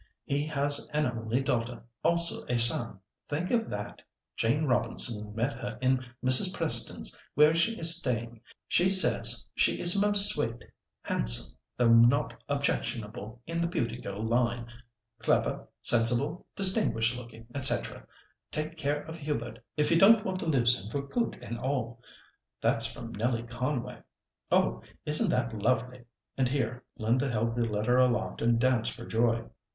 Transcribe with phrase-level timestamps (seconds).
[0.25, 2.97] He has an only daughter, also a son.
[3.29, 4.01] Think of that!
[4.35, 6.55] Jane Robinson met her at Mrs.
[6.55, 8.41] Preston's, where she is staying.
[8.67, 14.65] She says she is most sweet—handsome, though not objectionable in the beauty girl line,
[15.19, 17.75] clever, sensible, distinguished looking, &c.
[18.49, 22.01] Take care of Hubert, if you don't want to lose him for good and all.'
[22.59, 24.01] That's from Nellie Conway.
[24.51, 24.81] Oh!
[25.05, 26.05] isn't that lovely?"
[26.39, 29.43] and here Linda held the letter aloft, and danced for joy.